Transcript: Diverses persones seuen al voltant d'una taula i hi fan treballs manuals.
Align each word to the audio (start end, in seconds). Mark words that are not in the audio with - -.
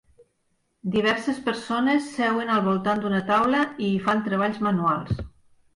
Diverses 0.95 1.41
persones 1.49 2.09
seuen 2.15 2.51
al 2.55 2.65
voltant 2.71 3.05
d'una 3.05 3.21
taula 3.31 3.61
i 3.87 3.93
hi 3.95 4.05
fan 4.09 4.27
treballs 4.31 4.63
manuals. 4.71 5.19